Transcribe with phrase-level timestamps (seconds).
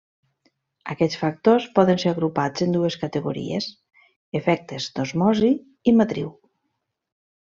[0.93, 3.67] Aquests factors poden ser agrupats en dues categories:
[4.39, 6.33] efectes d'osmosi i de matriu.